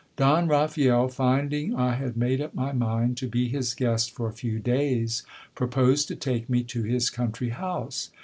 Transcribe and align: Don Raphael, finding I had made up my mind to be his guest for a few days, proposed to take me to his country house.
Don 0.15 0.47
Raphael, 0.47 1.09
finding 1.09 1.75
I 1.75 1.93
had 1.93 2.17
made 2.17 2.41
up 2.41 2.55
my 2.55 2.71
mind 2.71 3.17
to 3.17 3.27
be 3.27 3.49
his 3.49 3.75
guest 3.75 4.09
for 4.09 4.27
a 4.27 4.33
few 4.33 4.57
days, 4.57 5.21
proposed 5.53 6.07
to 6.07 6.15
take 6.15 6.49
me 6.49 6.63
to 6.63 6.81
his 6.81 7.11
country 7.11 7.49
house. 7.49 8.09